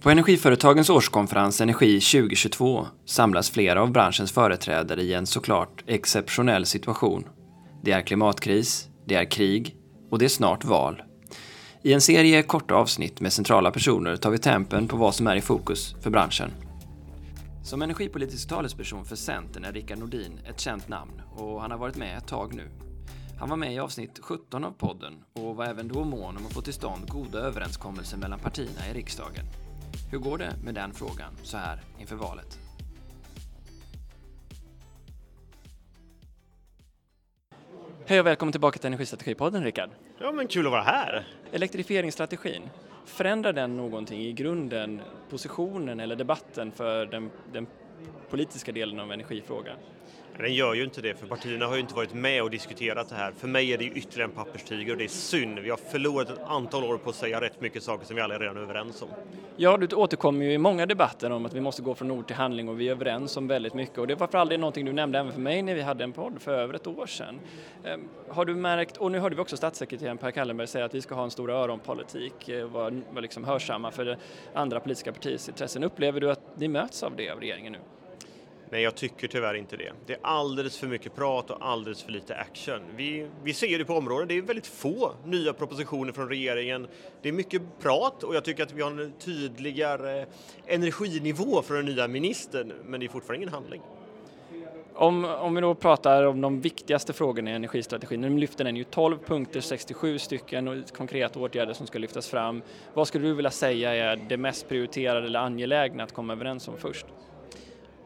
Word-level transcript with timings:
På 0.00 0.10
Energiföretagens 0.10 0.90
årskonferens 0.90 1.60
Energi 1.60 2.00
2022 2.00 2.86
samlas 3.04 3.50
flera 3.50 3.82
av 3.82 3.92
branschens 3.92 4.32
företrädare 4.32 5.02
i 5.02 5.14
en 5.14 5.26
såklart 5.26 5.84
exceptionell 5.86 6.66
situation. 6.66 7.24
Det 7.82 7.92
är 7.92 8.02
klimatkris, 8.02 8.88
det 9.06 9.14
är 9.14 9.24
krig 9.24 9.76
och 10.10 10.18
det 10.18 10.24
är 10.24 10.28
snart 10.28 10.64
val. 10.64 11.02
I 11.82 11.92
en 11.92 12.00
serie 12.00 12.42
korta 12.42 12.74
avsnitt 12.74 13.20
med 13.20 13.32
centrala 13.32 13.70
personer 13.70 14.16
tar 14.16 14.30
vi 14.30 14.38
tempen 14.38 14.88
på 14.88 14.96
vad 14.96 15.14
som 15.14 15.26
är 15.26 15.36
i 15.36 15.40
fokus 15.40 15.94
för 16.02 16.10
branschen. 16.10 16.50
Som 17.64 17.82
energipolitisk 17.82 18.48
talesperson 18.48 19.04
för 19.04 19.16
Centern 19.16 19.64
är 19.64 19.72
Rickard 19.72 19.98
Nordin 19.98 20.40
ett 20.48 20.60
känt 20.60 20.88
namn 20.88 21.22
och 21.36 21.60
han 21.60 21.70
har 21.70 21.78
varit 21.78 21.96
med 21.96 22.18
ett 22.18 22.26
tag 22.26 22.54
nu. 22.54 22.70
Han 23.38 23.48
var 23.48 23.56
med 23.56 23.74
i 23.74 23.78
avsnitt 23.78 24.18
17 24.22 24.64
av 24.64 24.70
podden 24.70 25.14
och 25.32 25.56
var 25.56 25.64
även 25.64 25.88
då 25.88 26.04
mån 26.04 26.36
om 26.36 26.46
att 26.46 26.52
få 26.52 26.60
till 26.60 26.72
stånd 26.72 27.08
goda 27.08 27.38
överenskommelser 27.38 28.16
mellan 28.16 28.38
partierna 28.38 28.88
i 28.90 28.94
riksdagen. 28.94 29.44
Hur 30.10 30.18
går 30.18 30.38
det 30.38 30.54
med 30.64 30.74
den 30.74 30.92
frågan 30.92 31.32
så 31.42 31.56
här 31.56 31.80
inför 31.98 32.16
valet? 32.16 32.58
Hej 38.06 38.20
och 38.20 38.26
välkommen 38.26 38.52
tillbaka 38.52 38.78
till 38.78 38.86
Energistrategipodden 38.86 39.64
Rickard. 39.64 39.90
Ja 40.18 40.32
men 40.32 40.46
kul 40.46 40.66
att 40.66 40.72
vara 40.72 40.82
här. 40.82 41.26
Elektrifieringsstrategin, 41.52 42.62
förändrar 43.04 43.52
den 43.52 43.76
någonting 43.76 44.20
i 44.20 44.32
grunden 44.32 45.00
positionen 45.30 46.00
eller 46.00 46.16
debatten 46.16 46.72
för 46.72 47.06
den, 47.06 47.30
den 47.52 47.66
politiska 48.30 48.72
delen 48.72 49.00
av 49.00 49.12
energifrågan? 49.12 49.76
Den 50.38 50.54
gör 50.54 50.74
ju 50.74 50.84
inte 50.84 51.00
det, 51.00 51.14
för 51.14 51.26
partierna 51.26 51.66
har 51.66 51.74
ju 51.74 51.80
inte 51.80 51.94
varit 51.94 52.14
med 52.14 52.42
och 52.42 52.50
diskuterat 52.50 53.08
det 53.08 53.14
här. 53.14 53.32
För 53.32 53.48
mig 53.48 53.72
är 53.72 53.78
det 53.78 53.84
ju 53.84 53.90
ytterligare 53.90 54.30
en 54.30 54.36
papperstiger 54.36 54.92
och 54.92 54.98
det 54.98 55.04
är 55.04 55.08
synd. 55.08 55.58
Vi 55.58 55.70
har 55.70 55.76
förlorat 55.76 56.30
ett 56.30 56.38
antal 56.46 56.84
år 56.84 56.98
på 56.98 57.10
att 57.10 57.16
säga 57.16 57.40
rätt 57.40 57.60
mycket 57.60 57.82
saker 57.82 58.06
som 58.06 58.16
vi 58.16 58.22
alla 58.22 58.34
är 58.34 58.38
redan 58.38 58.56
överens 58.56 59.02
om. 59.02 59.08
Ja, 59.56 59.76
du 59.76 59.96
återkommer 59.96 60.44
ju 60.44 60.52
i 60.52 60.58
många 60.58 60.86
debatter 60.86 61.30
om 61.30 61.46
att 61.46 61.54
vi 61.54 61.60
måste 61.60 61.82
gå 61.82 61.94
från 61.94 62.10
ord 62.10 62.26
till 62.26 62.36
handling 62.36 62.68
och 62.68 62.80
vi 62.80 62.88
är 62.88 62.92
överens 62.92 63.36
om 63.36 63.48
väldigt 63.48 63.74
mycket. 63.74 63.98
Och 63.98 64.06
det 64.06 64.14
var 64.14 64.26
för 64.26 64.38
all 64.38 64.48
del 64.48 64.60
någonting 64.60 64.86
du 64.86 64.92
nämnde 64.92 65.18
även 65.18 65.32
för 65.32 65.40
mig 65.40 65.62
när 65.62 65.74
vi 65.74 65.82
hade 65.82 66.04
en 66.04 66.12
podd 66.12 66.42
för 66.42 66.52
över 66.52 66.74
ett 66.74 66.86
år 66.86 67.06
sedan. 67.06 67.40
Ehm, 67.84 68.08
har 68.28 68.44
du 68.44 68.54
märkt, 68.54 68.96
och 68.96 69.12
nu 69.12 69.18
hörde 69.18 69.36
vi 69.36 69.42
också 69.42 69.56
statssekreteraren 69.56 70.18
Per 70.18 70.30
Kallenberg 70.30 70.66
säga 70.66 70.84
att 70.84 70.94
vi 70.94 71.00
ska 71.00 71.14
ha 71.14 71.24
en 71.24 71.30
stor 71.30 71.50
öronpolitik, 71.50 72.48
eh, 72.48 72.66
vara 72.66 72.92
liksom 73.20 73.44
hörsamma 73.44 73.90
för 73.90 74.16
andra 74.54 74.80
politiska 74.80 75.12
partiers 75.12 75.48
intressen. 75.48 75.84
Upplever 75.84 76.20
du 76.20 76.30
att 76.30 76.42
ni 76.54 76.68
möts 76.68 77.02
av 77.02 77.16
det 77.16 77.30
av 77.30 77.40
regeringen 77.40 77.72
nu? 77.72 77.78
Nej, 78.70 78.82
jag 78.82 78.94
tycker 78.94 79.28
tyvärr 79.28 79.54
inte 79.54 79.76
det. 79.76 79.92
Det 80.06 80.12
är 80.12 80.18
alldeles 80.22 80.78
för 80.78 80.86
mycket 80.86 81.16
prat 81.16 81.50
och 81.50 81.56
alldeles 81.60 82.02
för 82.02 82.12
lite 82.12 82.34
action. 82.36 82.80
Vi, 82.96 83.28
vi 83.44 83.54
ser 83.54 83.78
det 83.78 83.84
på 83.84 83.94
området, 83.94 84.28
det 84.28 84.38
är 84.38 84.42
väldigt 84.42 84.66
få 84.66 85.12
nya 85.24 85.52
propositioner 85.52 86.12
från 86.12 86.28
regeringen. 86.28 86.86
Det 87.22 87.28
är 87.28 87.32
mycket 87.32 87.62
prat 87.80 88.22
och 88.22 88.34
jag 88.34 88.44
tycker 88.44 88.62
att 88.62 88.72
vi 88.72 88.82
har 88.82 88.90
en 88.90 89.12
tydligare 89.18 90.26
energinivå 90.66 91.62
från 91.62 91.76
den 91.76 91.86
nya 91.86 92.08
ministern, 92.08 92.72
men 92.84 93.00
det 93.00 93.06
är 93.06 93.08
fortfarande 93.08 93.42
ingen 93.42 93.54
handling. 93.54 93.82
Om, 94.94 95.24
om 95.24 95.54
vi 95.54 95.60
då 95.60 95.74
pratar 95.74 96.26
om 96.26 96.40
de 96.40 96.60
viktigaste 96.60 97.12
frågorna 97.12 97.50
i 97.50 97.54
energistrategin, 97.54 98.20
nu 98.20 98.38
lyfter 98.38 98.64
den 98.64 98.76
ju 98.76 98.84
12 98.84 99.18
punkter, 99.18 99.60
67 99.60 100.18
stycken 100.18 100.84
konkreta 100.96 101.40
åtgärder 101.40 101.72
som 101.72 101.86
ska 101.86 101.98
lyftas 101.98 102.28
fram. 102.28 102.62
Vad 102.94 103.08
skulle 103.08 103.26
du 103.26 103.34
vilja 103.34 103.50
säga 103.50 103.94
är 103.94 104.16
det 104.16 104.36
mest 104.36 104.68
prioriterade 104.68 105.26
eller 105.26 105.40
angelägna 105.40 106.02
att 106.02 106.12
komma 106.12 106.32
överens 106.32 106.68
om 106.68 106.74
först? 106.78 107.06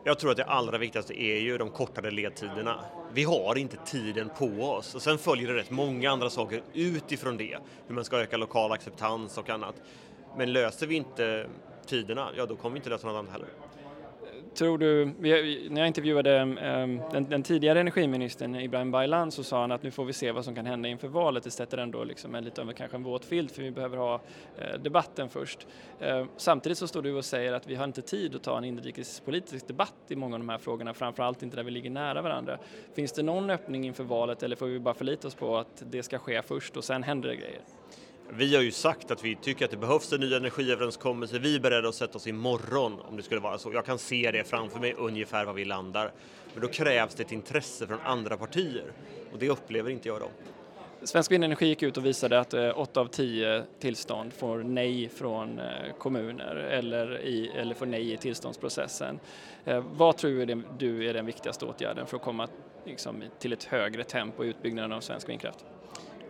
Jag 0.05 0.19
tror 0.19 0.31
att 0.31 0.37
det 0.37 0.45
allra 0.45 0.79
viktigaste 0.79 1.23
är 1.23 1.41
ju 1.41 1.59
de 1.59 1.71
kortare 1.71 2.11
ledtiderna. 2.11 2.81
Vi 3.13 3.25
har 3.25 3.59
inte 3.59 3.77
tiden 3.77 4.31
på 4.39 4.47
oss 4.47 4.95
och 4.95 5.03
sen 5.03 5.19
följer 5.19 5.49
det 5.49 5.55
rätt 5.55 5.71
många 5.71 6.11
andra 6.11 6.31
saker 6.31 6.63
utifrån 6.75 7.37
det, 7.37 7.59
hur 7.87 7.95
man 7.95 8.05
ska 8.05 8.21
öka 8.21 8.37
lokal 8.37 8.73
acceptans 8.73 9.39
och 9.39 9.51
annat. 9.51 9.75
Men 10.37 10.53
löser 10.53 10.87
vi 10.87 10.95
inte 10.95 11.47
tiderna, 11.87 12.29
ja 12.37 12.47
då 12.47 12.57
kommer 12.57 12.75
vi 12.75 12.79
inte 12.79 12.91
lösa 12.91 13.07
något 13.07 13.19
annat 13.19 13.33
heller. 13.33 13.49
Tror 14.63 14.79
du, 14.79 15.13
vi, 15.19 15.67
när 15.71 15.81
jag 15.81 15.89
intervjuade 15.89 16.41
um, 16.41 17.01
den, 17.13 17.29
den, 17.29 17.43
tidigare 17.43 17.81
energiministern 17.81 18.55
Ibrahim 18.55 18.91
Baylan 18.91 19.31
så 19.31 19.45
sa 19.45 19.61
han 19.61 19.73
att 19.73 19.83
nu 19.83 19.91
får 19.91 20.05
vi 20.05 20.13
se 20.13 20.33
vad 20.33 20.45
som 20.45 20.55
kan 20.55 20.67
hända 20.67 20.89
inför 20.89 21.09
valet. 21.09 21.45
Det 21.45 21.51
sätter 21.51 21.79
ändå 21.79 22.05
liksom 22.05 22.35
en, 22.35 22.45
lite 22.45 22.63
av 22.63 22.73
kanske 22.73 22.97
en 22.97 23.03
våt 23.03 23.25
filt 23.25 23.53
för 23.53 23.63
vi 23.63 23.71
behöver 23.71 23.97
ha 23.97 24.15
uh, 24.15 24.83
debatten 24.83 25.29
först. 25.29 25.67
Uh, 26.03 26.27
samtidigt 26.37 26.79
så 26.79 26.89
står 26.89 27.03
du 27.03 27.15
och 27.15 27.25
säger 27.25 27.53
att 27.53 27.67
vi 27.67 27.75
har 27.75 27.85
inte 27.85 28.03
tid 28.03 28.35
att 28.35 28.43
ta 28.43 28.59
en 28.59 28.65
inrikespolitisk 28.65 29.69
debatt 29.69 29.95
i 30.09 30.17
många 30.17 30.35
av 30.35 30.41
de 30.41 30.49
här 30.49 30.59
frågorna, 30.59 30.95
framförallt 30.95 31.43
inte 31.43 31.57
där 31.57 31.65
vi 31.65 31.71
ligger 31.71 31.91
nära 31.91 32.23
varandra. 32.23 32.59
Finns 32.95 33.13
det 33.13 33.23
någon 33.23 33.51
öppning 33.51 33.87
inför 33.87 34.05
valet 34.05 34.43
eller 34.43 34.57
får 34.57 34.67
vi 34.67 34.79
bara 34.79 34.95
förlita 34.95 35.29
oss 35.29 35.35
på 35.35 35.57
att 35.57 35.83
det 35.91 36.03
ska 36.03 36.19
ske 36.19 36.43
först 36.43 36.77
och 36.77 36.85
sen 36.85 37.03
händer 37.03 37.29
det 37.29 37.37
grejer? 37.37 37.63
Vi 38.35 38.55
har 38.57 38.63
ju 38.63 38.71
sagt 38.71 39.11
att 39.11 39.25
vi 39.25 39.37
tycker 39.37 39.65
att 39.65 39.71
det 39.71 39.77
behövs 39.77 40.13
en 40.13 40.21
ny 40.21 40.35
energiöverenskommelse. 40.35 41.39
Vi 41.39 41.57
är 41.57 41.61
beredda 41.61 41.89
att 41.89 41.95
sätta 41.95 42.19
oss 42.19 42.27
imorgon 42.27 43.01
om 43.01 43.17
det 43.17 43.23
skulle 43.23 43.41
vara 43.41 43.59
så. 43.59 43.73
Jag 43.73 43.85
kan 43.85 43.99
se 43.99 44.31
det 44.31 44.45
framför 44.45 44.81
mig 44.81 44.95
ungefär 44.99 45.45
var 45.45 45.53
vi 45.53 45.65
landar. 45.65 46.13
Men 46.53 46.63
då 46.63 46.69
krävs 46.69 47.15
det 47.15 47.23
ett 47.23 47.33
intresse 47.33 47.87
från 47.87 47.99
andra 48.05 48.37
partier 48.37 48.85
och 49.33 49.39
det 49.39 49.49
upplever 49.49 49.91
inte 49.91 50.09
jag 50.09 50.21
då. 50.21 50.29
Svensk 51.03 51.31
Vindenergi 51.31 51.67
gick 51.67 51.83
ut 51.83 51.97
och 51.97 52.07
visade 52.07 52.41
att 52.41 52.55
eh, 52.55 52.79
8 52.79 53.01
av 53.01 53.07
10 53.07 53.65
tillstånd 53.81 54.33
får 54.33 54.59
nej 54.59 55.09
från 55.09 55.59
eh, 55.59 55.67
kommuner 55.99 56.57
eller, 56.57 57.21
i, 57.21 57.51
eller 57.57 57.75
får 57.75 57.87
nej 57.87 58.13
i 58.13 58.17
tillståndsprocessen. 58.17 59.21
Eh, 59.65 59.85
vad 59.93 60.17
tror 60.17 60.47
du 60.79 61.09
är 61.09 61.15
den 61.15 61.27
viktigaste 61.27 61.65
åtgärden 61.65 62.07
för 62.07 62.17
att 62.17 62.23
komma 62.23 62.49
liksom, 62.85 63.23
till 63.39 63.53
ett 63.53 63.65
högre 63.65 64.05
tempo 64.05 64.45
i 64.45 64.49
utbyggnaden 64.49 64.93
av 64.93 65.01
svensk 65.01 65.29
vindkraft? 65.29 65.65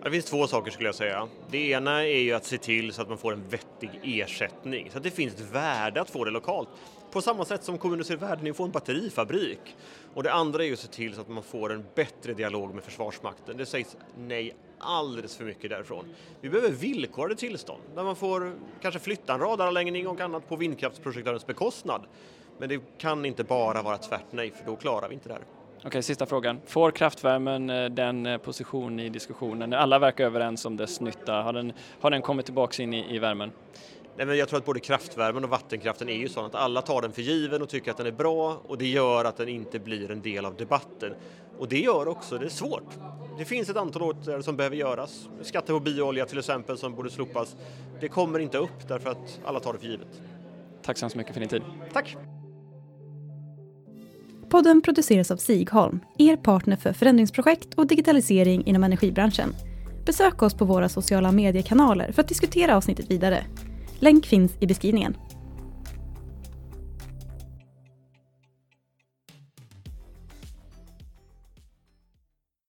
Det 0.04 0.10
finns 0.10 0.24
två 0.24 0.46
saker 0.46 0.70
skulle 0.70 0.88
jag 0.88 0.94
säga. 0.94 1.28
Det 1.50 1.70
ena 1.70 2.02
är 2.02 2.20
ju 2.20 2.32
att 2.32 2.44
se 2.44 2.58
till 2.58 2.92
så 2.92 3.02
att 3.02 3.08
man 3.08 3.18
får 3.18 3.32
en 3.32 3.48
vettig 3.48 3.90
ersättning, 4.02 4.90
så 4.90 4.98
att 4.98 5.04
det 5.04 5.10
finns 5.10 5.34
ett 5.34 5.50
värde 5.52 6.00
att 6.00 6.10
få 6.10 6.24
det 6.24 6.30
lokalt. 6.30 6.68
På 7.10 7.22
samma 7.22 7.44
sätt 7.44 7.64
som 7.64 7.78
kommuner 7.78 8.04
ser 8.04 8.16
värden 8.16 8.46
i 8.46 8.50
att 8.50 8.56
få 8.56 8.64
en 8.64 8.70
batterifabrik. 8.70 9.76
Och 10.14 10.22
det 10.22 10.32
andra 10.32 10.62
är 10.62 10.66
ju 10.66 10.72
att 10.72 10.78
se 10.78 10.88
till 10.88 11.14
så 11.14 11.20
att 11.20 11.28
man 11.28 11.42
får 11.42 11.72
en 11.72 11.84
bättre 11.94 12.34
dialog 12.34 12.74
med 12.74 12.84
Försvarsmakten. 12.84 13.56
Det 13.56 13.66
sägs 13.66 13.96
nej 14.18 14.54
alldeles 14.78 15.36
för 15.36 15.44
mycket 15.44 15.70
därifrån. 15.70 16.14
Vi 16.40 16.48
behöver 16.48 16.70
villkorade 16.70 17.36
tillstånd 17.36 17.82
där 17.94 18.04
man 18.04 18.16
får 18.16 18.52
kanske 18.80 19.00
flytta 19.00 19.34
en 19.34 19.40
radaranläggning 19.40 20.08
och 20.08 20.20
annat 20.20 20.48
på 20.48 20.56
vindkraftsprojektörens 20.56 21.46
bekostnad. 21.46 22.02
Men 22.58 22.68
det 22.68 22.80
kan 22.98 23.24
inte 23.24 23.44
bara 23.44 23.82
vara 23.82 23.98
tvärt 23.98 24.26
nej, 24.30 24.50
för 24.50 24.64
då 24.64 24.76
klarar 24.76 25.08
vi 25.08 25.14
inte 25.14 25.28
det 25.28 25.34
här. 25.34 25.44
Okej, 25.84 26.02
sista 26.02 26.26
frågan. 26.26 26.60
Får 26.66 26.90
kraftvärmen 26.90 27.70
eh, 27.70 27.84
den 27.84 28.26
eh, 28.26 28.38
position 28.38 29.00
i 29.00 29.08
diskussionen? 29.08 29.72
Alla 29.72 29.98
verkar 29.98 30.24
överens 30.24 30.64
om 30.64 30.76
dess 30.76 31.00
nytta. 31.00 31.32
Har 31.32 31.52
den, 31.52 31.72
har 32.00 32.10
den 32.10 32.22
kommit 32.22 32.46
tillbaka 32.46 32.82
in 32.82 32.94
i, 32.94 33.16
i 33.16 33.18
värmen? 33.18 33.52
Nej, 34.16 34.26
men 34.26 34.38
jag 34.38 34.48
tror 34.48 34.58
att 34.58 34.64
både 34.64 34.80
kraftvärmen 34.80 35.44
och 35.44 35.50
vattenkraften 35.50 36.08
är 36.08 36.16
ju 36.16 36.28
så 36.28 36.44
att 36.44 36.54
alla 36.54 36.82
tar 36.82 37.02
den 37.02 37.12
för 37.12 37.22
given 37.22 37.62
och 37.62 37.68
tycker 37.68 37.90
att 37.90 37.96
den 37.96 38.06
är 38.06 38.12
bra 38.12 38.60
och 38.66 38.78
det 38.78 38.86
gör 38.86 39.24
att 39.24 39.36
den 39.36 39.48
inte 39.48 39.78
blir 39.78 40.10
en 40.10 40.22
del 40.22 40.44
av 40.44 40.56
debatten. 40.56 41.14
Och 41.58 41.68
det 41.68 41.80
gör 41.80 42.08
också 42.08 42.38
det 42.38 42.44
är 42.44 42.48
svårt. 42.48 42.98
Det 43.38 43.44
finns 43.44 43.68
ett 43.68 43.76
antal 43.76 44.02
åtgärder 44.02 44.42
som 44.42 44.56
behöver 44.56 44.76
göras. 44.76 45.28
Skatter 45.42 45.72
på 45.72 45.80
bioolja 45.80 46.26
till 46.26 46.38
exempel 46.38 46.78
som 46.78 46.94
borde 46.94 47.10
slopas. 47.10 47.56
Det 48.00 48.08
kommer 48.08 48.38
inte 48.38 48.58
upp 48.58 48.88
därför 48.88 49.10
att 49.10 49.40
alla 49.44 49.60
tar 49.60 49.72
det 49.72 49.78
för 49.78 49.86
givet. 49.86 50.22
Tack 50.82 50.98
så 50.98 51.04
hemskt 51.04 51.16
mycket 51.16 51.32
för 51.32 51.40
din 51.40 51.48
tid. 51.48 51.62
Tack! 51.92 52.16
Podden 54.52 54.82
produceras 54.82 55.30
av 55.30 55.36
Sigholm, 55.36 56.00
er 56.18 56.36
partner 56.36 56.76
för 56.76 56.92
förändringsprojekt 56.92 57.74
och 57.74 57.86
digitalisering 57.86 58.66
inom 58.66 58.84
energibranschen. 58.84 59.54
Besök 60.06 60.42
oss 60.42 60.54
på 60.54 60.64
våra 60.64 60.88
sociala 60.88 61.32
mediekanaler 61.32 62.12
för 62.12 62.22
att 62.22 62.28
diskutera 62.28 62.76
avsnittet 62.76 63.10
vidare. 63.10 63.44
Länk 63.98 64.26
finns 64.26 64.52
i 64.60 64.66
beskrivningen. 64.66 65.16